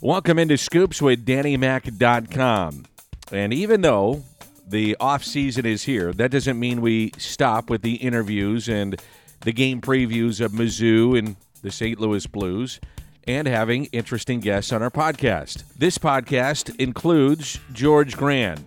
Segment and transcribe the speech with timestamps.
[0.00, 2.84] Welcome into Scoops with DannyMac.com.
[3.32, 4.22] And even though
[4.64, 9.02] the off season is here, that doesn't mean we stop with the interviews and
[9.40, 11.98] the game previews of Mizzou and the St.
[11.98, 12.78] Louis Blues
[13.26, 15.64] and having interesting guests on our podcast.
[15.76, 18.64] This podcast includes George Grande.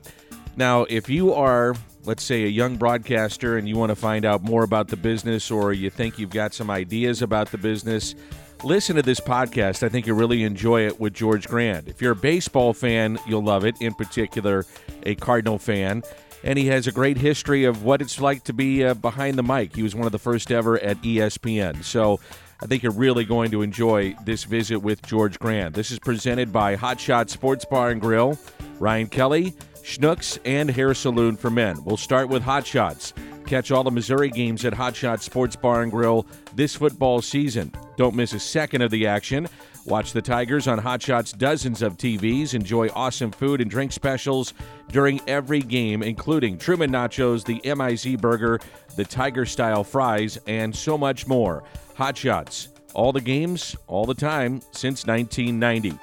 [0.58, 4.44] Now, if you are, let's say, a young broadcaster and you want to find out
[4.44, 8.16] more about the business or you think you've got some ideas about the business,
[8.64, 9.84] listen to this podcast.
[9.84, 11.88] I think you'll really enjoy it with George Grande.
[11.88, 14.66] If you're a baseball fan, you'll love it, in particular,
[15.04, 16.04] a Cardinal fan.
[16.44, 19.44] And he has a great history of what it's like to be uh, behind the
[19.44, 19.76] mic.
[19.76, 21.84] He was one of the first ever at ESPN.
[21.84, 22.20] So
[22.62, 25.74] I think you're really going to enjoy this visit with George Grande.
[25.74, 28.40] This is presented by Hot Shot Sports Bar and Grill,
[28.80, 31.84] Ryan Kelly, Schnucks, and Hair Saloon for Men.
[31.84, 33.14] We'll start with Hot Shots.
[33.52, 37.74] Catch all the Missouri games at Hot Shot Sports Bar and Grill this football season.
[37.98, 39.46] Don't miss a second of the action.
[39.86, 42.54] Watch the Tigers on Hot Shot's dozens of TVs.
[42.54, 44.54] Enjoy awesome food and drink specials
[44.90, 48.58] during every game, including Truman Nachos, the MIZ Burger,
[48.96, 51.66] the Tiger Style Fries, and so much more.
[51.96, 52.70] Hot Shots.
[52.94, 56.00] All the games, all the time, since 1990.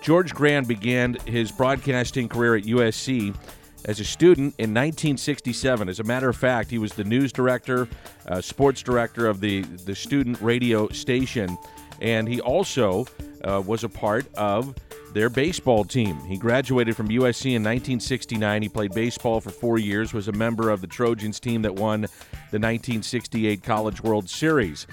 [0.00, 3.34] George Grande began his broadcasting career at USC
[3.86, 5.88] as a student in 1967.
[5.88, 7.88] As a matter of fact, he was the news director,
[8.28, 11.56] uh, sports director of the, the student radio station,
[12.00, 13.06] and he also
[13.44, 14.74] uh, was a part of
[15.14, 16.18] their baseball team.
[16.26, 18.62] He graduated from USC in 1969.
[18.62, 22.02] He played baseball for four years, was a member of the Trojans team that won
[22.02, 24.86] the 1968 College World Series.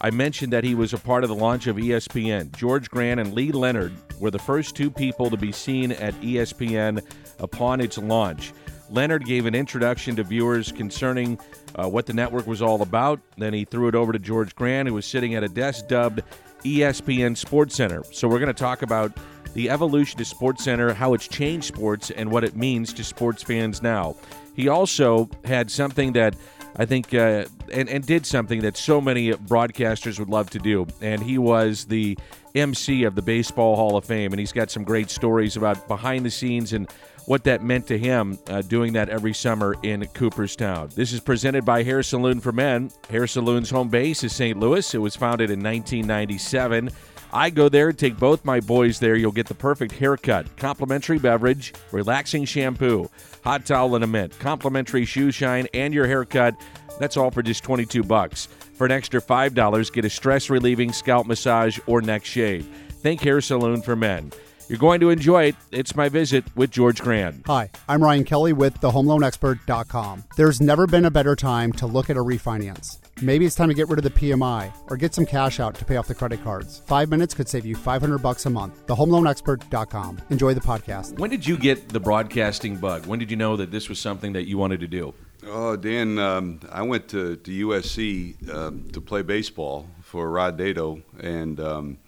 [0.00, 2.56] I mentioned that he was a part of the launch of ESPN.
[2.56, 7.04] George Grande and Lee Leonard were the first two people to be seen at ESPN
[7.38, 8.52] upon its launch.
[8.90, 11.38] Leonard gave an introduction to viewers concerning
[11.74, 13.20] uh, what the network was all about.
[13.36, 16.22] Then he threw it over to George Grande, who was sitting at a desk dubbed
[16.64, 18.02] ESPN Sports Center.
[18.12, 19.12] So we're going to talk about
[19.54, 23.42] the evolution of Sports Center, how it's changed sports, and what it means to sports
[23.42, 24.16] fans now.
[24.54, 26.34] He also had something that
[26.76, 30.86] I think, uh, and, and did something that so many broadcasters would love to do.
[31.00, 32.16] And he was the
[32.60, 34.32] MC of the Baseball Hall of Fame.
[34.32, 36.90] And he's got some great stories about behind the scenes and
[37.26, 40.88] what that meant to him uh, doing that every summer in Cooperstown.
[40.94, 42.90] This is presented by Hair Saloon for Men.
[43.10, 44.58] Hair Saloon's home base is St.
[44.58, 44.94] Louis.
[44.94, 46.90] It was founded in 1997.
[47.30, 49.14] I go there, take both my boys there.
[49.14, 53.10] You'll get the perfect haircut, complimentary beverage, relaxing shampoo,
[53.44, 56.54] hot towel and a mint, complimentary shoe shine, and your haircut.
[56.98, 58.48] That's all for just 22 bucks.
[58.78, 62.64] For an extra $5, get a stress relieving scalp massage or neck shave.
[63.02, 64.30] Think Hair Saloon for Men.
[64.68, 65.56] You're going to enjoy it.
[65.72, 67.42] It's my visit with George Grande.
[67.46, 70.22] Hi, I'm Ryan Kelly with thehomeloanexpert.com.
[70.36, 72.98] There's never been a better time to look at a refinance.
[73.20, 75.84] Maybe it's time to get rid of the PMI or get some cash out to
[75.84, 76.80] pay off the credit cards.
[76.86, 78.86] Five minutes could save you 500 bucks a month.
[78.86, 80.20] Thehomeloanexpert.com.
[80.30, 81.18] Enjoy the podcast.
[81.18, 83.06] When did you get the broadcasting bug?
[83.06, 85.14] When did you know that this was something that you wanted to do?
[85.46, 91.00] Oh, Dan, um, I went to, to USC um, to play baseball for Rod Dedeaux,
[91.20, 91.98] and um,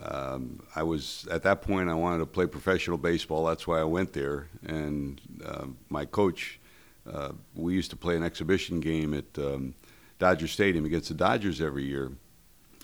[0.00, 3.44] um, I was at that point I wanted to play professional baseball.
[3.44, 4.48] That's why I went there.
[4.64, 6.60] And uh, my coach,
[7.12, 9.74] uh, we used to play an exhibition game at um,
[10.20, 12.12] Dodger Stadium against the Dodgers every year,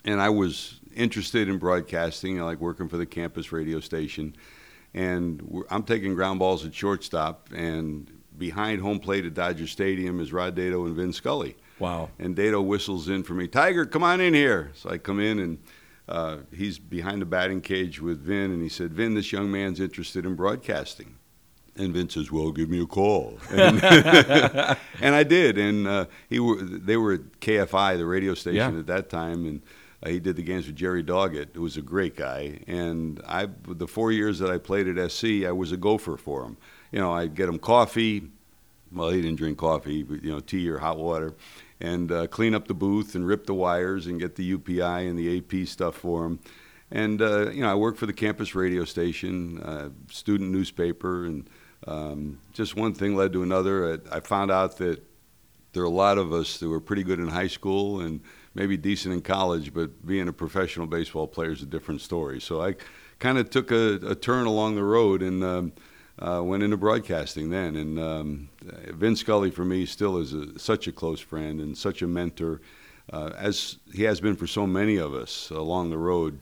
[0.03, 2.41] and I was interested in broadcasting.
[2.41, 4.35] I like working for the campus radio station,
[4.93, 10.31] and I'm taking ground balls at shortstop, and behind home plate at Dodger Stadium is
[10.33, 11.55] Rod Dedeaux and Vin Scully.
[11.79, 12.09] Wow!
[12.19, 14.71] And Dedeaux whistles in for me, Tiger, come on in here.
[14.75, 15.57] So I come in and
[16.09, 19.79] uh, he's behind the batting cage with Vin, and he said, Vin, this young man's
[19.79, 21.15] interested in broadcasting.
[21.75, 23.83] And Vin says, "Well, give me a call," and,
[25.01, 25.59] and I did.
[25.59, 28.79] And uh, he were they were at KFI, the radio station Yeah.
[28.79, 29.61] at that time, and
[30.03, 32.59] uh, he did the games with Jerry Doggett, who was a great guy.
[32.67, 36.43] And I, the four years that I played at SC, I was a gopher for
[36.43, 36.57] him.
[36.91, 38.29] You know, I'd get him coffee.
[38.91, 41.33] Well, he didn't drink coffee, but you know, tea or hot water,
[41.81, 45.19] and uh, clean up the booth and rip the wires and get the UPI and
[45.19, 46.39] the AP stuff for him.
[46.89, 51.49] And uh, you know, I worked for the campus radio station, uh, student newspaper, and
[51.85, 53.99] um, just one thing led to another.
[54.11, 55.03] I, I found out that
[55.73, 58.21] there are a lot of us that were pretty good in high school and
[58.57, 62.41] maybe decent in college, but being a professional baseball player is a different story.
[62.41, 62.75] So I
[63.19, 65.73] kind of took a, a turn along the road and um,
[66.17, 67.75] uh, went into broadcasting then.
[67.75, 68.49] And um,
[68.87, 72.61] Vin Scully, for me, still is a, such a close friend and such a mentor,
[73.13, 76.39] uh, as he has been for so many of us along the road.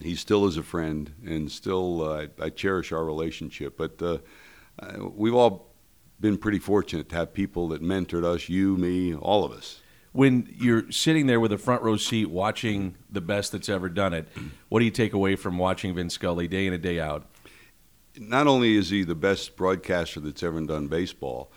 [0.00, 3.76] He still is a friend, and still uh, I, I cherish our relationship.
[3.76, 4.18] But uh,
[4.78, 5.68] uh, we've all
[6.20, 9.82] been pretty fortunate to have people that mentored us, you, me, all of us.
[10.12, 14.12] When you're sitting there with a front row seat watching the best that's ever done
[14.12, 14.28] it,
[14.68, 17.26] what do you take away from watching Vin Scully day in and day out?
[18.18, 21.52] Not only is he the best broadcaster that's ever done baseball,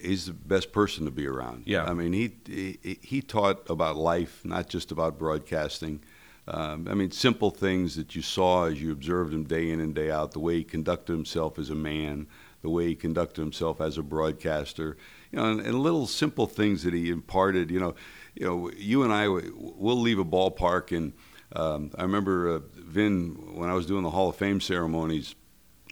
[0.00, 1.64] he's the best person to be around.
[1.66, 1.84] Yeah.
[1.84, 6.00] I mean, he he, he taught about life, not just about broadcasting.
[6.46, 9.94] Um, I mean, simple things that you saw as you observed him day in and
[9.94, 12.26] day out, the way he conducted himself as a man,
[12.62, 14.96] the way he conducted himself as a broadcaster,
[15.32, 17.70] you know, and, and little simple things that he imparted.
[17.70, 17.94] You know,
[18.34, 21.12] you know, you and I we'll leave a ballpark, and
[21.54, 25.34] um, I remember uh, Vin when I was doing the Hall of Fame ceremonies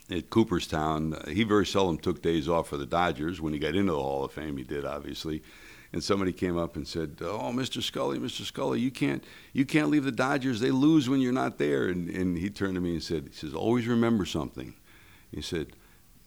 [0.09, 1.13] at Cooperstown.
[1.13, 3.41] Uh, he very seldom took days off for the Dodgers.
[3.41, 5.43] When he got into the Hall of Fame, he did obviously.
[5.93, 7.81] And somebody came up and said, "Oh, Mr.
[7.81, 8.41] Scully, Mr.
[8.41, 9.23] Scully, you can't
[9.53, 10.59] you can't leave the Dodgers.
[10.59, 13.33] They lose when you're not there." And and he turned to me and said, "He
[13.33, 14.75] says always remember something."
[15.31, 15.73] He said,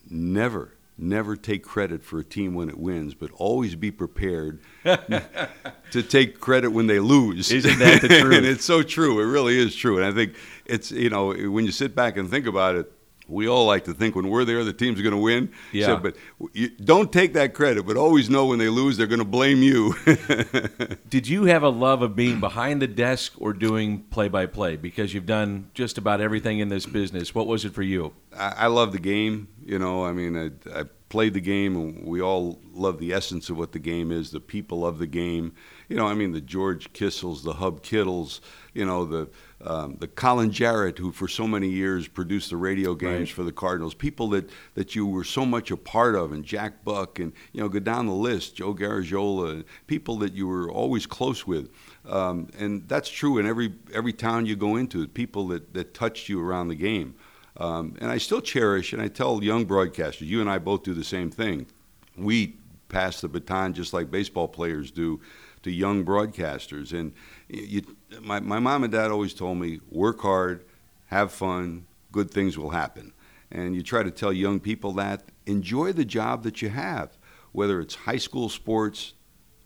[0.08, 6.02] "Never." Never take credit for a team when it wins, but always be prepared to
[6.06, 7.50] take credit when they lose.
[7.50, 8.34] Isn't that the truth?
[8.34, 9.18] and it's so true.
[9.18, 9.96] It really is true.
[9.96, 10.34] And I think
[10.66, 12.92] it's you know when you sit back and think about it,
[13.30, 15.50] we all like to think when we're there the team's going to win.
[15.72, 15.86] Yeah.
[15.86, 16.16] So, but
[16.52, 19.62] you, don't take that credit, but always know when they lose they're going to blame
[19.62, 19.94] you.
[21.08, 24.76] Did you have a love of being behind the desk or doing play by play?
[24.76, 27.34] Because you've done just about everything in this business.
[27.34, 28.12] What was it for you?
[28.36, 29.48] I, I love the game.
[29.64, 33.50] You know, I mean, I, I played the game, and we all love the essence
[33.50, 34.30] of what the game is.
[34.30, 35.52] The people of the game.
[35.88, 38.40] You know, I mean, the George Kissels, the Hub Kittles.
[38.72, 39.28] You know, the
[39.62, 43.28] um, the Colin Jarrett, who for so many years produced the radio games Right.
[43.28, 43.92] for the Cardinals.
[43.94, 47.60] People that that you were so much a part of, and Jack Buck, and you
[47.60, 48.54] know, go down the list.
[48.54, 51.68] Joe Garagiola, people that you were always close with.
[52.08, 55.06] Um, and that's true in every every town you go into.
[55.08, 57.16] People that, that touched you around the game.
[57.60, 60.94] Um, and I still cherish, and I tell young broadcasters, you and I both do
[60.94, 61.66] the same thing.
[62.16, 62.56] We
[62.88, 65.20] pass the baton just like baseball players do
[65.62, 66.98] to young broadcasters.
[66.98, 67.12] And
[67.48, 67.82] you,
[68.22, 70.64] my, my mom and dad always told me, work hard,
[71.06, 73.12] have fun, good things will happen.
[73.52, 77.18] And you try to tell young people that, enjoy the job that you have,
[77.52, 79.12] whether it's high school sports,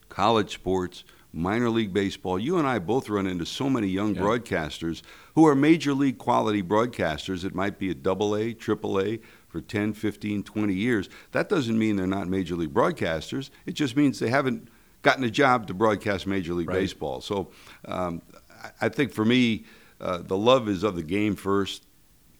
[0.08, 2.38] college sports, minor league baseball.
[2.38, 4.22] You and I both run into so many young Yeah.
[4.22, 5.02] broadcasters
[5.34, 7.44] who are major league quality broadcasters.
[7.44, 11.08] It might be at double A, triple A for 10, 15, 20 years.
[11.32, 13.50] That doesn't mean they're not major league broadcasters.
[13.66, 14.68] It just means they haven't
[15.02, 16.80] gotten a job to broadcast major league Right.
[16.80, 17.20] baseball.
[17.20, 17.50] So
[17.84, 18.22] um,
[18.62, 19.64] I- I think for me,
[20.00, 21.84] uh, the love is of the game first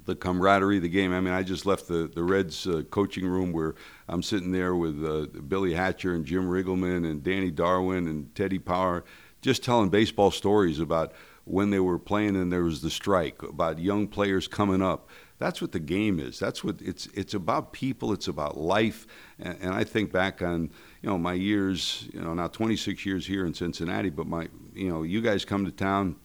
[0.05, 1.13] the camaraderie of the game.
[1.13, 3.75] I mean, I just left the the Reds uh, coaching room where
[4.09, 8.59] I'm sitting there with uh, Billy Hatcher and Jim Riggleman and Danny Darwin and Teddy
[8.59, 9.05] Power,
[9.43, 11.13] just telling baseball stories about
[11.45, 15.09] when they were playing and there was the strike, about young players coming up.
[15.39, 16.39] That's what the game is.
[16.39, 18.13] That's what it's it's about people.
[18.13, 19.07] It's about life.
[19.39, 20.71] And, and I think back on
[21.03, 24.89] you know my years, you know now 26 years here in Cincinnati, but my you
[24.89, 26.17] know you guys come to town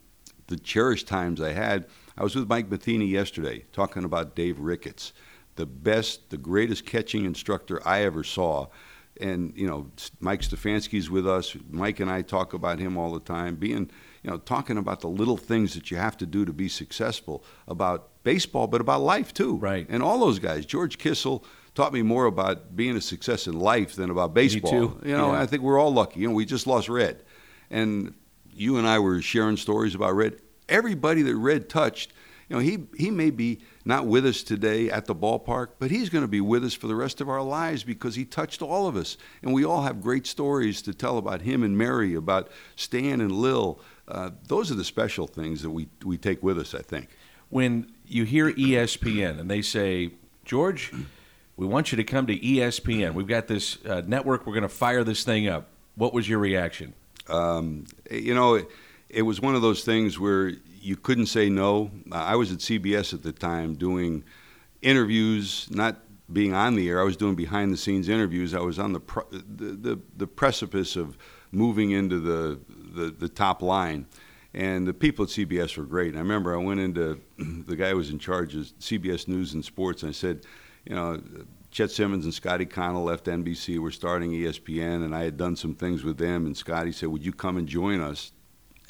[0.46, 1.86] the cherished times I had.
[2.20, 5.14] I was with Mike Matheny yesterday talking about Dave Ricketts,
[5.56, 8.66] the best, the greatest catching instructor I ever saw.
[9.18, 9.90] And you know,
[10.20, 11.56] Mike Stefanski's with us.
[11.70, 13.56] Mike and I talk about him all the time.
[13.56, 13.90] Being,
[14.22, 17.42] you know, talking about the little things that you have to do to be successful
[17.66, 19.56] about baseball, but about life too.
[19.56, 19.86] Right.
[19.88, 20.66] And all those guys.
[20.66, 21.42] George Kissel
[21.74, 24.70] taught me more about being a success in life than about baseball.
[24.70, 25.00] too.
[25.06, 25.40] You know, Yeah.
[25.40, 26.20] I think we're all lucky.
[26.20, 27.22] You know, we just lost Red,
[27.70, 28.12] and
[28.52, 30.36] you and I were sharing stories about Red.
[30.70, 32.12] Everybody that Red touched,
[32.48, 36.08] you know, he he may be not with us today at the ballpark, but he's
[36.08, 38.86] going to be with us for the rest of our lives because he touched all
[38.86, 42.48] of us, and we all have great stories to tell about him and Mary, about
[42.76, 43.80] Stan and Lil.
[44.08, 46.74] Uh, those are the special things that we we take with us.
[46.74, 47.08] I think.
[47.50, 50.12] When you hear ESPN and they say,
[50.44, 50.92] George,
[51.56, 53.14] we want you to come to ESPN.
[53.14, 54.46] We've got this uh, network.
[54.46, 55.68] We're going to fire this thing up.
[55.96, 56.94] What was your reaction?
[57.30, 58.64] um, you know,
[59.10, 61.90] it, was one of those things where you couldn't say no.
[62.10, 64.24] I was at CBS at the time doing
[64.82, 65.98] interviews, not
[66.32, 67.00] being on the air.
[67.00, 68.54] I was doing behind the scenes interviews.
[68.54, 71.18] I was on the pr- the, the, the precipice of
[71.52, 72.60] moving into the,
[72.94, 74.06] the, the top line.
[74.52, 76.08] And the people at CBS were great.
[76.08, 79.54] And I remember I went into the guy who was in charge of CBS News
[79.54, 80.44] and Sports, and I said,
[80.84, 81.22] you know,
[81.70, 83.78] Chet Simmons and Scotty Connal left NBC.
[83.78, 86.46] We're starting ESPN, and I had done some things with them.
[86.46, 88.32] And Scotty said, "Would you come and join us?"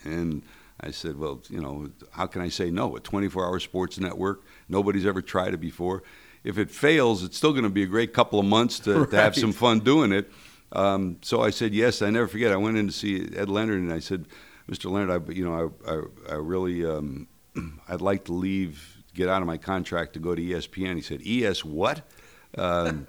[0.05, 0.43] And
[0.81, 2.97] I said, "Well, you know, how can I say no?
[2.97, 4.43] A 24-hour sports network.
[4.69, 6.03] Nobody's ever tried it before.
[6.43, 9.17] If it fails, it's still going to be a great couple of months to, to
[9.17, 10.31] have some fun doing it."
[10.73, 12.01] Um, so I said yes.
[12.03, 12.53] I never forget.
[12.53, 14.27] I went in to see Ed Leonard, and I said,
[14.71, 14.91] "Mr.
[14.91, 17.27] Leonard, I, you know, I, I, I really, um,
[17.89, 21.21] I'd like to leave, get out of my contract to go to ESPN." He said,
[21.27, 22.03] "ES what?"
[22.59, 23.07] Um,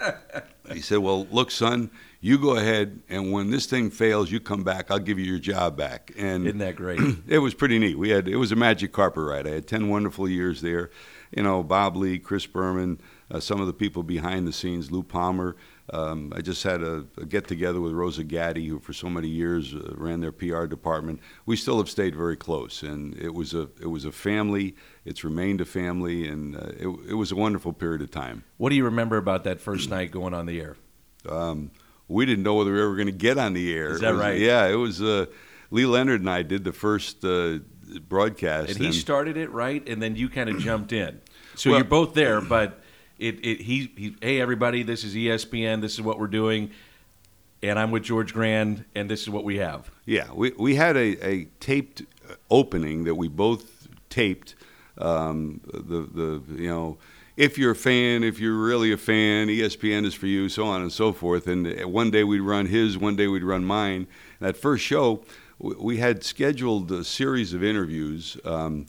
[0.71, 4.63] he said, "Well, look, son, you go ahead, and when this thing fails, you come
[4.63, 4.91] back.
[4.91, 6.99] I'll give you your job back." And Isn't that great?
[7.27, 7.97] it was pretty neat.
[7.97, 9.47] We had it was a magic carpet ride.
[9.47, 10.91] I had ten wonderful years there.
[11.35, 12.99] You know, Bob Ley, Chris Berman,
[13.31, 15.55] uh, some of the people behind the scenes, Lou Palmer.
[15.93, 19.27] Um, I just had a, a get together with Rosa Gatti, who for so many
[19.27, 21.19] years uh, ran their PR department.
[21.45, 24.75] We still have stayed very close, and it was a it was a family.
[25.03, 28.43] It's remained a family, and uh, it, it was a wonderful period of time.
[28.57, 30.77] What do you remember about that first night going on the air?
[31.27, 31.71] Um,
[32.07, 33.91] we didn't know whether we were ever going to get on the air.
[33.91, 34.39] Is that was- right?
[34.39, 35.01] Yeah, it was.
[35.01, 35.25] Uh,
[35.73, 37.59] Lee Leonard and I did the first uh,
[38.07, 41.19] broadcast, And he started it right, and then you kind of jumped in.
[41.55, 42.81] So Well- you're both there, but
[43.21, 46.71] it, it he, he hey everybody, this is ESPN, this is what we're doing,
[47.61, 49.91] and I'm with George Grande, and this is what we have.
[50.05, 52.01] Yeah, we, we had a, a taped
[52.49, 54.55] opening that we both taped.
[54.97, 56.97] Um, the the you know,
[57.37, 60.81] if you're a fan, if you're really a fan, ESPN is for you, so on
[60.81, 61.47] and so forth.
[61.47, 64.07] And one day we'd run his, one day we'd run mine.
[64.39, 65.23] That first show,
[65.59, 68.35] we had scheduled a series of interviews.
[68.43, 68.87] Um,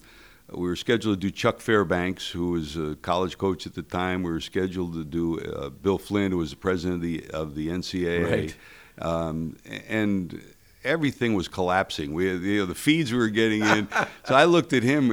[0.55, 4.23] we were scheduled to do Chuck Fairbanks, who was a college coach at the time.
[4.23, 7.55] We were scheduled to do uh, Bill Flynn, who was the president of the of
[7.55, 8.57] the NCAA Right.
[9.05, 9.57] um,
[9.89, 10.41] and
[10.85, 12.13] everything was collapsing.
[12.13, 13.89] We, you know, the feeds we were getting in.
[14.25, 15.09] so I looked at him.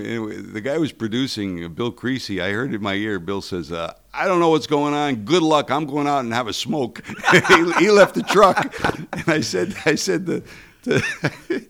[0.53, 2.41] The guy was producing, uh, Bill Creasy.
[2.41, 3.19] I heard in my ear.
[3.19, 5.17] Bill says, uh, "I don't know what's going on.
[5.25, 5.69] Good luck.
[5.71, 8.57] I'm going out and have a smoke." he, he left the truck,
[9.13, 10.43] and I said, "I said the."
[10.83, 11.03] the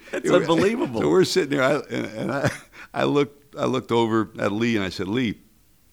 [0.12, 1.02] That's unbelievable.
[1.02, 2.52] So we're sitting there, I, and, and I,
[2.94, 5.40] I looked, I looked over at Lee, and I said, "Lee,"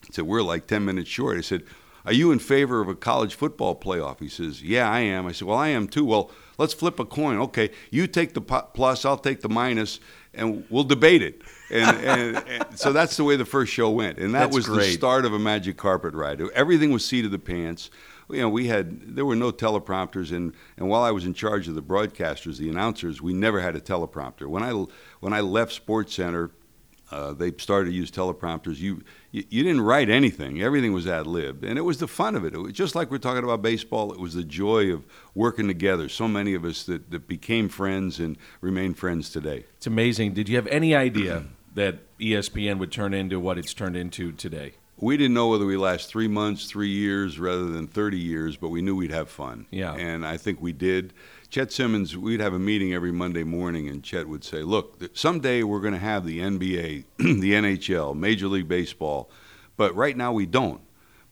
[0.04, 1.62] I said, "We're like ten minutes short." I said,
[2.04, 5.32] "Are you in favor of a college football playoff?" He says, "Yeah, I am." I
[5.32, 7.38] said, "Well, I am too." Well, let's flip a coin.
[7.38, 10.00] Okay, you take the plus, I'll take the minus,
[10.34, 11.42] and we'll debate it.
[11.70, 14.66] And, and, and so that's the way the first show went, and that That's was
[14.66, 16.40] the start of a magic carpet ride.
[16.54, 17.90] Everything was seat of the pants.
[18.28, 21.68] You know, we had there were no teleprompters, and, and while I was in charge
[21.68, 24.46] of the broadcasters, the announcers, we never had a teleprompter.
[24.46, 24.72] When I
[25.20, 26.50] when I left Sports Center
[27.10, 28.78] uh, they started to use teleprompters.
[28.78, 30.60] You, you you didn't write anything.
[30.60, 32.52] Everything was ad lib, and it was the fun of it.
[32.54, 34.12] It was just like we're talking about baseball.
[34.12, 36.08] It was the joy of working together.
[36.08, 39.64] So many of us that, that became friends and remain friends today.
[39.76, 40.34] It's amazing.
[40.34, 41.44] Did you have any idea
[41.74, 44.72] that E ESPN would turn into what it's turned into today?
[44.98, 48.70] We didn't know whether we last three months, three years, rather than thirty years, but
[48.70, 49.66] we knew we'd have fun.
[49.70, 49.94] Yeah.
[49.94, 51.12] and I think we did.
[51.48, 55.62] Chet Simmons, we'd have a meeting every Monday morning, and Chet would say, "Look, someday
[55.62, 59.30] we're going to have the NBA, the NHL, Major League Baseball,
[59.76, 60.80] but right now we don't.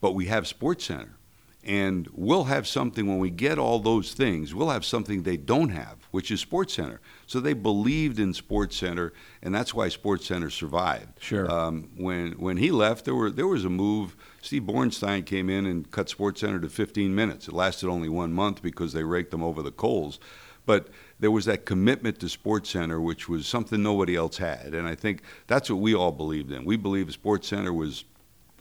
[0.00, 1.16] But we have Sports Center,
[1.64, 4.54] and we'll have something when we get all those things.
[4.54, 7.00] We'll have something they don't have, which is Sports Center.
[7.26, 11.22] So they believed in Sports Center, and that's why Sports Center survived.
[11.22, 11.50] Sure.
[11.50, 14.16] Um, when when he left, there were there was a move.
[14.44, 17.48] Steve Bornstein came in and cut Sports Center to 15 minutes.
[17.48, 20.20] It lasted only one month because they raked them over the coals,
[20.66, 24.86] but there was that commitment to Sports Center, which was something nobody else had, and
[24.86, 26.66] I think that's what we all believed in.
[26.66, 28.04] We believed Sports Center was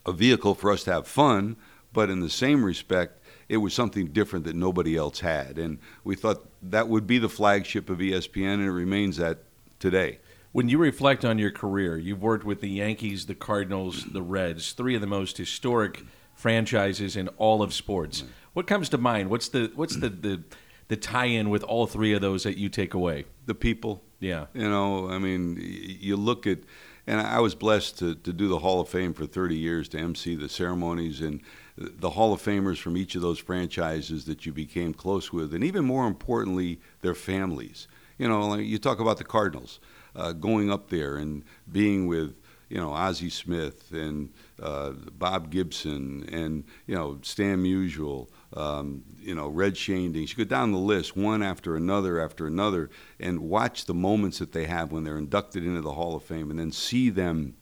[0.06, 1.58] a vehicle for us to have fun,
[1.92, 6.16] but in the same respect, it was something different that nobody else had, and we
[6.16, 9.40] thought that would be the flagship of ESPN, and it remains that
[9.80, 10.20] today.
[10.54, 14.74] When you reflect on your career, you've worked with the Yankees, the Cardinals, the Reds,
[14.74, 16.04] three of the most historic
[16.36, 18.22] franchises in all of sports.
[18.22, 18.32] Mm-hmm.
[18.54, 19.32] What comes to mind?
[19.32, 20.44] What's the what's the, the
[20.90, 23.26] the tie-in with all three of those that you take away?
[23.48, 24.46] The people, Yeah.
[24.54, 26.60] You know, I mean, you look at,
[27.08, 29.98] and I was blessed to, to do the Hall of Fame for 30 years to
[29.98, 31.42] MC the ceremonies and
[31.76, 35.64] the Hall of Famers from each of those franchises that you became close with, and
[35.64, 37.88] even more importantly, their families.
[38.20, 39.80] You know, like you talk about the Cardinals
[40.16, 42.36] uh, going up there and being with,
[42.70, 44.30] you know, Ozzie Smith and
[44.62, 50.38] uh, Bob Gibson and, you know, Stan Musial, um, you know, Red Schoendienst.
[50.38, 52.90] You go down the list, one after another after another,
[53.20, 56.50] and watch the moments that they have when they're inducted into the Hall of Fame
[56.50, 57.56] and then see them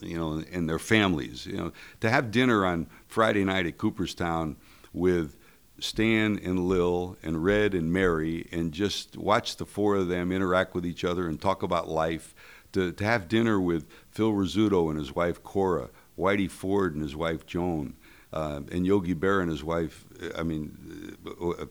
[0.00, 1.46] you know, and their families.
[1.46, 4.56] You know, to have dinner on Friday night at Cooperstown
[4.92, 5.38] with
[5.80, 10.74] Stan and Lil and Red and Mary, and just watch the four of them interact
[10.74, 12.34] with each other and talk about life.
[12.72, 17.14] To to have dinner with Phil Rizzuto and his wife Cora, Whitey Ford and his
[17.16, 17.94] wife Joan,
[18.32, 20.04] uh, and Yogi Berra and his wife.
[20.36, 21.16] I mean.
[21.26, 21.66] Uh, uh,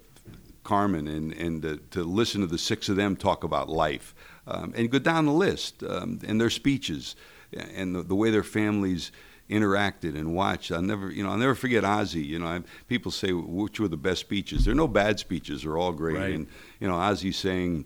[0.63, 4.15] Carmen and and uh, to listen to the six of them talk about life
[4.47, 7.17] um, and go down the list um, and their speeches
[7.51, 9.11] and the, the way their families
[9.49, 10.71] interacted and watched.
[10.71, 12.23] I'll never, you know, I'll never forget Ozzie.
[12.23, 14.65] You know, I, people say which were the best speeches.
[14.65, 16.17] There are no bad speeches; they're all great.
[16.17, 16.33] Right.
[16.33, 16.47] And
[16.79, 17.85] you know, Ozzie saying,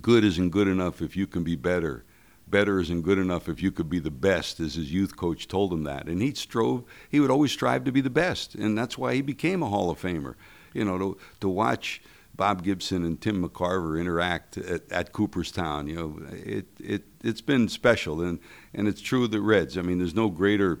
[0.00, 2.04] "Good isn't good enough if you can be better."
[2.50, 5.72] better isn't good enough if you could be the best, as his youth coach told
[5.72, 6.06] him that.
[6.06, 8.54] And he strove, he would always strive to be the best.
[8.54, 10.34] And that's why he became a Hall of Famer.
[10.74, 12.02] You know, to, to watch
[12.38, 17.68] Bob Gibson and Tim McCarver interact at, at Cooperstown, you know, it, it, it's been
[17.68, 18.22] special.
[18.22, 18.38] And,
[18.72, 19.76] and it's true of the Reds.
[19.76, 20.78] I mean, there's no greater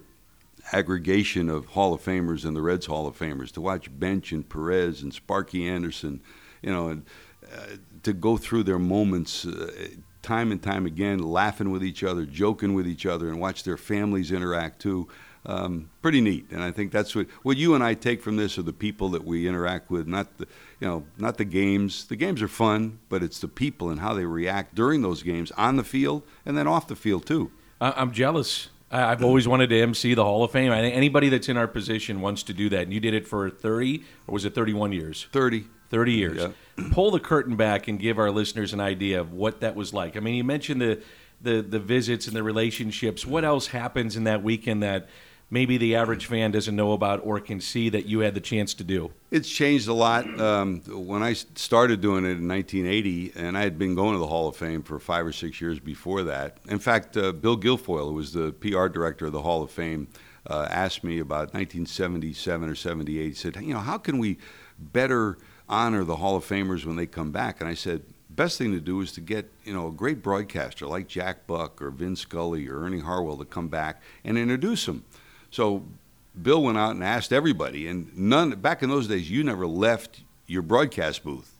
[0.72, 3.50] aggregation of Hall of Famers than the Reds Hall of Famers.
[3.52, 6.20] To watch Bench and Perez and Sparky Anderson,
[6.62, 7.04] you know, and
[7.52, 9.88] uh, to go through their moments uh,
[10.22, 13.76] time and time again, laughing with each other, joking with each other, and watch their
[13.76, 15.08] families interact too.
[15.48, 18.58] Um, pretty neat, and I think that's what what you and I take from this
[18.58, 20.46] are the people that we interact with, not the
[20.78, 22.04] you know not the games.
[22.04, 25.50] The games are fun, but it's the people and how they react during those games
[25.52, 27.50] on the field and then off the field too.
[27.80, 28.68] I'm jealous.
[28.90, 30.70] I've always wanted to MC the Hall of Fame.
[30.72, 34.02] Anybody that's in our position wants to do that, and you did it for 30
[34.26, 35.28] or was it 31 years?
[35.32, 35.64] 30.
[35.90, 36.36] 30 years.
[36.76, 36.88] Yeah.
[36.92, 40.16] Pull the curtain back and give our listeners an idea of what that was like.
[40.16, 41.02] I mean, you mentioned the
[41.40, 43.24] the the visits and the relationships.
[43.24, 45.08] What else happens in that weekend that
[45.50, 48.74] maybe the average fan doesn't know about or can see that you had the chance
[48.74, 49.10] to do?
[49.30, 50.40] It's changed a lot.
[50.40, 54.26] Um, when I started doing it in 1980, and I had been going to the
[54.26, 56.58] Hall of Fame for five or six years before that.
[56.68, 60.08] In fact, uh, Bill Guilfoyle, who was the PR director of the Hall of Fame,
[60.46, 63.28] uh, asked me about 1977 or 78.
[63.28, 64.38] He said, "You know, how can we
[64.78, 65.38] better?"
[65.70, 67.60] honor the Hall of Famers when they come back.
[67.60, 70.86] And I said, best thing to do is to get you know a great broadcaster
[70.86, 75.04] like Jack Buck or Vin Scully or Ernie Harwell to come back and introduce them.
[75.50, 75.84] So
[76.40, 80.20] Bill went out and asked everybody, and none back in those days you never left
[80.46, 81.54] your broadcast booth.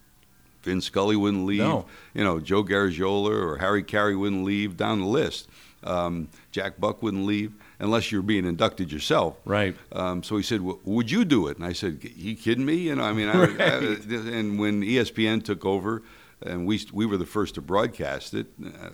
[0.63, 1.61] Vin Scully wouldn't leave.
[1.61, 1.87] No.
[2.15, 4.77] You know, Joe Garagiola or Harry Caray wouldn't leave.
[4.77, 5.49] Down the list,
[5.85, 9.37] um, Jack Buck wouldn't leave unless you're being inducted yourself.
[9.45, 9.77] Right.
[9.93, 12.75] Um, so he said, well, "Would you do it?" And I said, "You kidding me?"
[12.75, 13.61] You know, I mean, I, right.
[13.61, 13.77] I,
[14.37, 16.03] and when ESPN took over,
[16.43, 18.47] and we we were the first to broadcast it,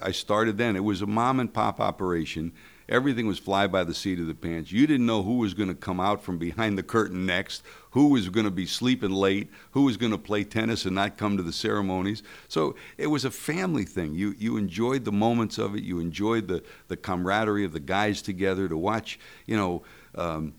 [0.02, 0.76] I started then.
[0.76, 2.52] It was a mom and pop operation.
[2.88, 4.70] Everything was fly by the seat of the pants.
[4.70, 7.62] You didn't know who was going to come out from behind the curtain next,
[7.92, 11.16] who was going to be sleeping late, who was going to play tennis and not
[11.16, 12.22] come to the ceremonies.
[12.48, 14.14] So it was a family thing.
[14.14, 15.82] You you enjoyed the moments of it.
[15.82, 19.18] You enjoyed the the camaraderie of the guys together to watch.
[19.46, 19.82] You know,
[20.14, 20.54] um,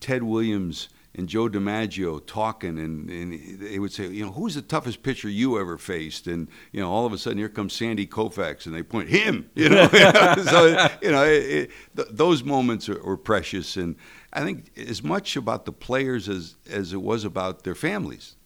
[0.00, 4.62] Ted Williams and Joe DiMaggio talking, and, and they would say, you know, who's the
[4.62, 6.28] toughest pitcher you ever faced?
[6.28, 9.50] And you know, all of a sudden, here comes Sandy Koufax, and they point him.
[9.60, 9.88] You know,
[10.44, 13.96] so you know, it, it, th- those moments are, precious, and
[14.32, 18.36] I think as much about the players as as it was about their families,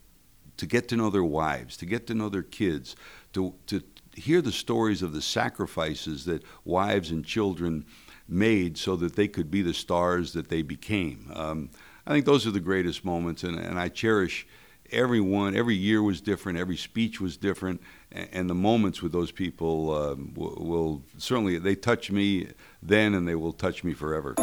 [0.57, 2.97] to get to know their wives, to get to know their kids,
[3.35, 3.83] to to
[4.17, 7.85] hear the stories of the sacrifices that wives and children
[8.27, 11.31] made so that they could be the stars that they became.
[11.35, 11.71] Um,
[12.07, 14.47] I think those are the greatest moments, and, and I cherish
[14.91, 15.57] every one.
[15.57, 17.81] Every year was different, every speech was different,
[18.13, 22.49] and, and the moments with those people um, will, will certainly they touch me
[22.83, 24.35] then, and they will touch me forever.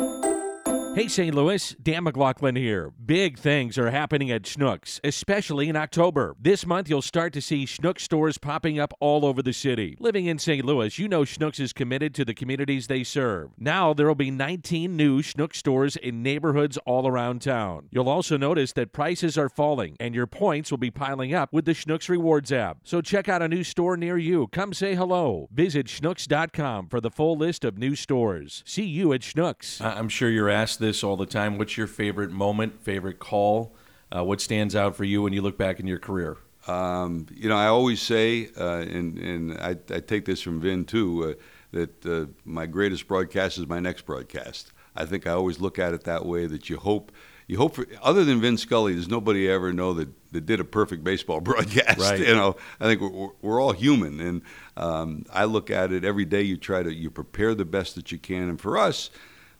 [0.93, 1.33] Hey, St.
[1.33, 2.91] Louis, Dan McLaughlin here.
[3.05, 6.35] Big things are happening at Schnucks, especially in October.
[6.37, 9.95] This month, you'll start to see Schnucks stores popping up all over the city.
[10.01, 10.65] Living in St.
[10.65, 13.51] Louis, you know Schnucks is committed to the communities they serve.
[13.57, 17.87] Now, there will be 19 new Schnucks stores in neighborhoods all around town.
[17.89, 21.63] You'll also notice that prices are falling, and your points will be piling up with
[21.63, 22.79] the Schnucks Rewards app.
[22.83, 24.47] So check out a new store near you.
[24.47, 25.47] Come say hello.
[25.53, 28.61] Visit Schnucks.com for the full list of new stores.
[28.65, 29.79] See you at Schnucks.
[29.79, 31.57] I'm sure you're asked this all the time.
[31.57, 33.73] What's your favorite moment, favorite call?
[34.13, 36.37] Uh, what stands out for you when you look back in your career?
[36.67, 40.85] Um, you know, I always say, uh, and, and I, I, take this from Vin
[40.85, 44.71] too, uh, that uh, my greatest broadcast is my next broadcast.
[44.95, 46.45] I think I always look at it that way.
[46.45, 47.11] That you hope,
[47.47, 47.87] you hope for.
[48.03, 51.39] Other than Vin Scully, there's nobody I ever know that, that did a perfect baseball
[51.41, 51.99] broadcast.
[51.99, 52.19] Right.
[52.19, 54.41] You know, I think we're, we're all human, and
[54.77, 56.41] um, I look at it every day.
[56.41, 59.09] You try to you prepare the best that you can, and for us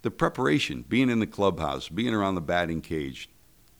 [0.02, 3.30] the preparation, being in the clubhouse, being around the batting cage,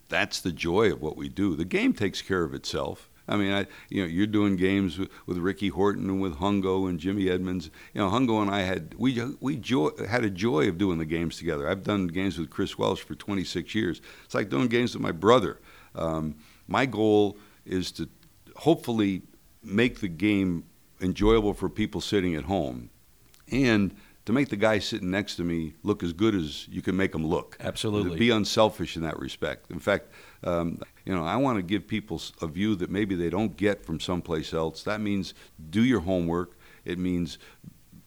[0.10, 1.56] that's the joy of what we do.
[1.56, 3.10] The game takes care of itself.
[3.28, 6.90] I mean, I, you know, you're doing games with, with Ricky Horton and with Hungo
[6.90, 7.70] and Jimmy Edmonds.
[7.94, 11.06] You know, Hungo and I had we we joy, had a joy of doing the
[11.06, 11.68] games together.
[11.70, 14.02] I've done games with Chris Welsh for 26 years.
[14.26, 15.60] It's like doing games with my brother.
[15.96, 16.36] Um,
[16.68, 18.10] my goal is to
[18.58, 19.22] hopefully
[19.64, 20.66] make the game
[21.00, 22.90] enjoyable for people sitting at home,
[23.52, 26.96] and to make the guy sitting next to me look as good as you can
[26.96, 27.58] make him look.
[27.60, 28.12] Absolutely.
[28.12, 29.72] To be unselfish in that respect.
[29.72, 30.10] In fact,
[30.44, 33.84] um, you know, I want to give people a view that maybe they don't get
[33.84, 34.84] from someplace else.
[34.84, 35.34] That means
[35.70, 36.58] do your homework.
[36.86, 37.40] It means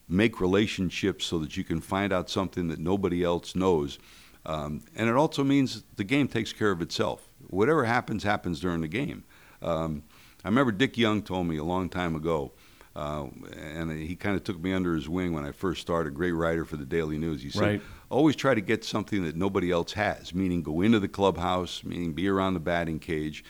[0.07, 3.99] make relationships so that you can find out something that nobody else knows.
[4.45, 7.27] Um, and it also means the game takes care of itself.
[7.47, 9.23] Whatever happens, happens during the game.
[9.61, 10.03] Um,
[10.43, 12.51] I remember Dick Young told me a long time ago
[12.95, 13.27] Uh,
[13.57, 16.13] and he kind of took me under his wing when I first started.
[16.13, 17.43] Great writer for the Daily News.
[17.43, 17.81] He said, Right.
[18.09, 22.13] always try to get something that nobody else has, meaning go into the clubhouse, meaning
[22.13, 23.43] be around the batting cage.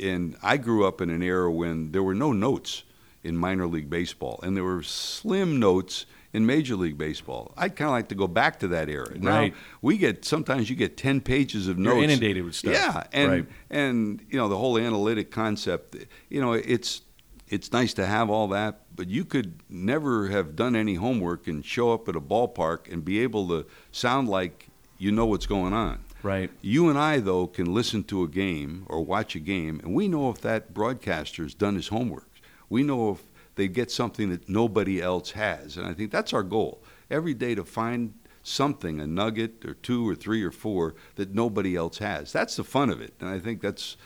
[0.00, 2.84] And I grew up in an era when there were no notes
[3.24, 7.52] in minor league baseball, and there were slim notes in Major League Baseball.
[7.56, 9.16] I'd kind of like to go back to that era.
[9.18, 9.54] Now, Right.
[9.80, 12.04] we get sometimes you get ten pages of You're notes.
[12.04, 12.74] inundated with stuff.
[12.74, 13.46] Yeah, and Right.
[13.70, 15.96] and you know the whole analytic concept.
[16.28, 17.00] You know, it's
[17.48, 21.64] it's nice to have all that, but you could never have done any homework and
[21.64, 25.72] show up at a ballpark and be able to sound like you know what's going
[25.72, 26.00] on.
[26.22, 26.50] Right.
[26.60, 30.08] You and I, though, can listen to a game or watch a game, and we
[30.08, 32.28] know if that broadcaster's done his homework.
[32.68, 33.22] We know if
[33.54, 35.76] they get something that nobody else has.
[35.76, 40.08] And I think that's our goal every day to find something, a nugget or two
[40.08, 42.32] or three or four, that nobody else has.
[42.32, 43.14] That's the fun of it.
[43.20, 43.96] And I think that's.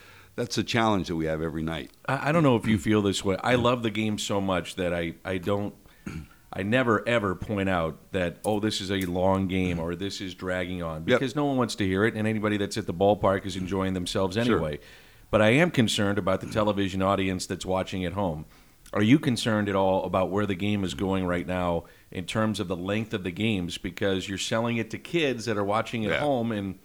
[0.40, 1.90] That's a challenge that we have every night.
[2.09, 3.37] I, I don't know if you feel this way.
[3.42, 5.74] I love the game so much that I, I don't
[6.50, 10.35] I never ever point out that oh this is a long game or this is
[10.35, 11.20] dragging on Yep.
[11.20, 13.92] because no one wants to hear it and anybody that's at the ballpark is enjoying
[13.92, 14.81] themselves anyway.
[15.31, 18.46] But I am concerned about the television audience that's watching at home.
[18.94, 22.59] Are you concerned at all about where the game is going right now in terms
[22.59, 26.05] of the length of the games because you're selling it to kids that are watching
[26.07, 26.18] at Yeah.
[26.20, 26.79] home and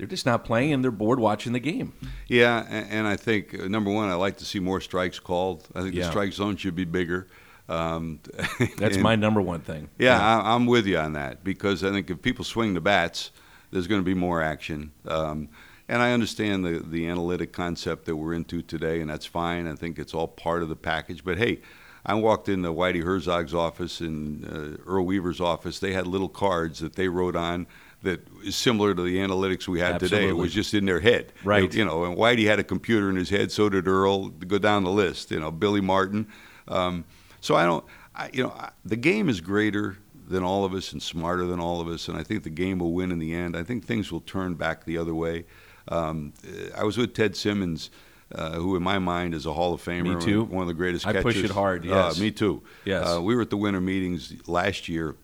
[0.00, 1.92] they're just not playing and they're bored watching the game.
[2.26, 5.68] Yeah, and, and I think uh, number one, I like to see more strikes called.
[5.74, 6.04] I think Yeah.
[6.06, 7.26] the strike zone should be bigger.
[7.68, 8.20] Um,
[8.78, 9.90] That's and- my number one thing.
[9.98, 13.30] Yeah, I, I'm with you on that because I think if people swing the bats,
[13.70, 14.92] there's going to be more action.
[15.06, 15.50] Um,
[15.86, 19.66] and I understand the, the analytic concept that we're into today, and that's fine.
[19.68, 21.24] I think it's all part of the package.
[21.24, 21.60] But hey,
[22.06, 25.78] I walked into Whitey Herzog's office and uh, Earl Weaver's office.
[25.78, 27.66] They had little cards that they wrote on
[28.02, 30.28] that is similar to the analytics we had today.
[30.28, 31.32] It was just in their head.
[31.44, 31.72] Right.
[31.74, 34.28] You know, and Whitey had a computer in his head, so did Earl.
[34.28, 35.30] Go down the list.
[35.30, 36.26] You know, Billy Martin.
[36.68, 37.04] Um,
[37.40, 37.84] so I don't,
[38.14, 41.58] I, you know, I, the game is greater than all of us and smarter than
[41.60, 43.56] all of us, and I think the game will win in the end.
[43.56, 45.44] I think things will turn back the other way.
[45.88, 46.32] Um,
[46.76, 47.90] I was with Ted Simmons,
[48.32, 50.44] uh, who in my mind is a Hall of Famer, Me too.
[50.44, 51.34] one of the greatest I catchers.
[51.34, 52.20] push it hard, Uh, yes.
[52.20, 52.62] me too.
[52.84, 53.04] Yes.
[53.16, 55.16] Uh, we were at the winter meetings last year,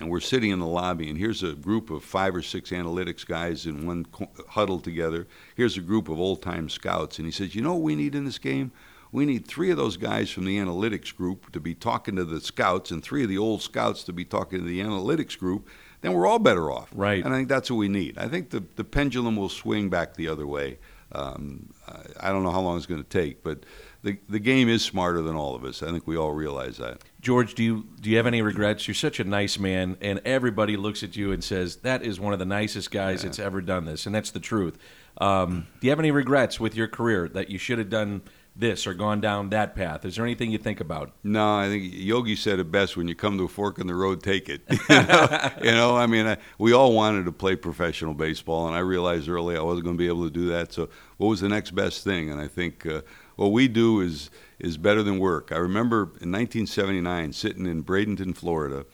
[0.00, 3.26] and we're sitting in the lobby, and here's a group of five or six analytics
[3.26, 5.26] guys in one co- huddle together.
[5.54, 8.14] Here's a group of old time scouts, and he says, "You know what we need
[8.14, 8.72] in this game?
[9.12, 12.40] We need three of those guys from the analytics group to be talking to the
[12.40, 15.68] scouts, and three of the old scouts to be talking to the analytics group.
[16.00, 16.88] Then we're all better off.
[16.94, 17.22] Right.
[17.24, 18.18] And I think that's what we need.
[18.18, 20.78] I think the the pendulum will swing back the other way.
[21.12, 23.64] Um, I, I don't know how long it's going to take, but
[24.02, 25.82] the the game is smarter than all of us.
[25.82, 27.02] I think we all realize that.
[27.22, 28.88] George, do you do you have any regrets?
[28.88, 32.32] You're such a nice man, and everybody looks at you and says that is one
[32.32, 34.76] of the nicest guys that's ever done this, and that's the truth.
[35.18, 38.22] Um, do you have any regrets with your career that you should have done
[38.56, 40.04] this or gone down that path?
[40.04, 41.12] Is there anything you think about?
[41.22, 42.96] No, I think Yogi said it best.
[42.96, 44.62] When you come to a fork in the road, take it.
[44.70, 45.50] you, know?
[45.62, 49.28] You know, I mean, I, we all wanted to play professional baseball, and I realized
[49.28, 50.72] early I wasn't going to be able to do that.
[50.72, 52.30] So, what was the next best thing?
[52.30, 53.02] And I think uh,
[53.36, 54.30] what we do is
[54.62, 55.52] is better than work.
[55.52, 58.86] I remember in 1979 sitting in Bradenton, Florida,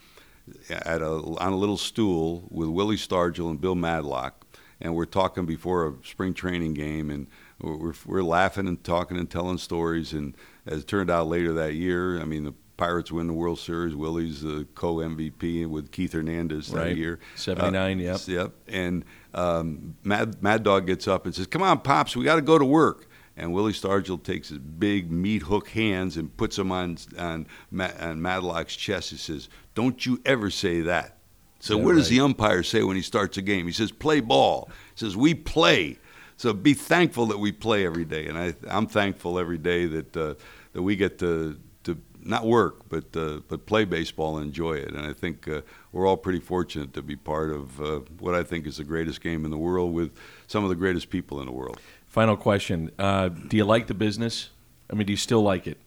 [0.71, 4.47] at a on a little stool with Willie Stargell and Bill Madlock,
[4.81, 7.27] and we're talking before a spring training game, and
[7.61, 10.13] we're, we're laughing and talking and telling stories.
[10.15, 10.35] And
[10.67, 13.95] as it turned out later that year, I mean, the Pirates win the World Series.
[13.95, 16.97] Willie's the co MVP with Keith Hernandez that Right.
[16.97, 17.19] year.
[17.35, 18.21] 79, yep.
[18.27, 18.53] Yep.
[18.69, 19.05] And
[19.35, 22.57] um, Mad, Mad Dog gets up and says, Come on, Pops, we got to go
[22.57, 23.07] to work.
[23.39, 28.21] And Willie Stargell takes his big meat hook hands and puts them on, on, on
[28.21, 29.11] Madlock's chest.
[29.11, 31.19] He says, Don't you ever say that.
[31.61, 33.67] So, Yeah, what does the umpire say when he starts a game?
[33.67, 34.69] He says, Play ball.
[34.95, 35.99] He says, We play.
[36.37, 38.27] So, be thankful that we play every day.
[38.27, 40.35] And I, I'm thankful every day that, uh,
[40.73, 44.89] that we get to, to not work, but, uh, but play baseball and enjoy it.
[44.89, 48.43] And I think uh, we're all pretty fortunate to be part of uh, what I
[48.43, 50.13] think is the greatest game in the world with
[50.49, 51.81] some of the greatest people in the world.
[52.09, 54.51] Final question: uh, Do you like the business?
[54.91, 55.79] I mean, do you still like it?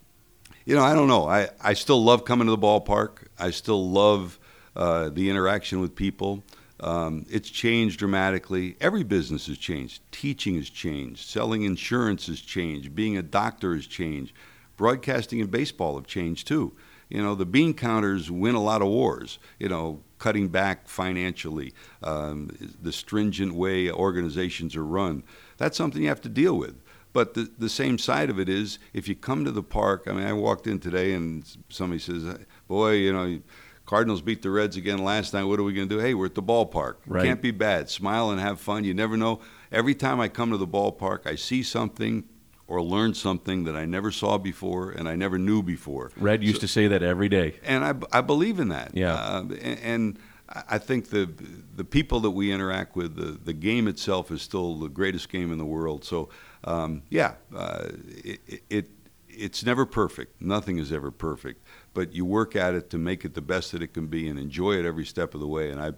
[0.66, 1.28] You know, I don't know.
[1.28, 3.28] I, I still love coming to the ballpark.
[3.40, 4.40] I still love
[4.76, 6.44] uh, the interaction with people.
[6.80, 8.76] Um, it's changed dramatically.
[8.80, 10.02] Every business has changed.
[10.12, 11.28] Teaching has changed.
[11.28, 12.96] Selling insurance has changed.
[12.96, 14.34] Being a doctor has changed.
[14.78, 16.74] Broadcasting and baseball have changed too.
[17.10, 19.38] You know, the bean counters win a lot of wars.
[19.60, 25.24] You know, cutting back financially, um, the stringent way organizations are run.
[25.58, 26.80] That's something you have to deal with.
[27.12, 30.12] But the, the same side of it is if you come to the park, I
[30.14, 32.24] mean, I walked in today and somebody says,
[32.68, 33.42] Boy, you know,
[33.88, 35.46] Cardinals beat the Reds again last night.
[35.46, 36.00] What are we going to do?
[36.00, 36.98] Hey, we're at the ballpark.
[37.08, 37.26] Right.
[37.26, 37.90] Can't be bad.
[37.90, 38.84] Smile and have fun.
[38.84, 39.42] You never know.
[39.72, 42.26] Every time I come to the ballpark, I see something
[42.72, 46.10] or learn something that I never saw before and I never knew before.
[46.16, 48.96] Red used so, to say that every day, and I, I believe in that.
[48.96, 51.30] Yeah, uh, and, and I think the
[51.76, 55.52] the people that we interact with, the, the game itself is still the greatest game
[55.52, 56.06] in the world.
[56.06, 56.30] So,
[56.64, 57.90] um, yeah, uh,
[58.24, 58.90] it, it,
[59.28, 60.42] it's never perfect.
[60.42, 63.82] Nothing is ever perfect, but you work at it to make it the best that
[63.82, 65.72] it can be and enjoy it every step of the way.
[65.72, 65.92] And I,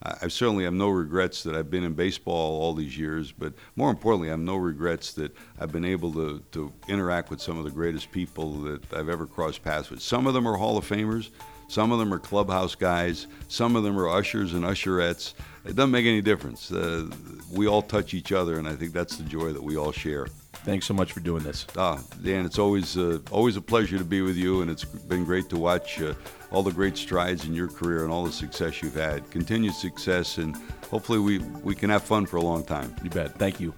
[0.00, 3.90] I certainly have no regrets that I've been in baseball all these years, but more
[3.90, 7.64] importantly, I have no regrets that I've been able to, to interact with some of
[7.64, 10.00] the greatest people that I've ever crossed paths with.
[10.00, 11.30] Some of them are Hall of Famers.
[11.66, 13.26] Some of them are clubhouse guys.
[13.48, 15.34] Some of them are ushers and usherettes.
[15.64, 16.70] It doesn't make any difference.
[16.70, 17.10] Uh,
[17.52, 20.28] we all touch each other, and I think that's the joy that we all share.
[20.68, 21.66] Thanks so much for doing this.
[21.78, 25.24] Ah, Dan, it's always uh, always a pleasure to be with you, and it's been
[25.24, 26.12] great to watch uh,
[26.50, 29.30] all the great strides in your career and all the success you've had.
[29.30, 30.54] Continued success, and
[30.90, 32.94] hopefully we, we can have fun for a long time.
[33.02, 33.38] You bet.
[33.38, 33.72] Thank you.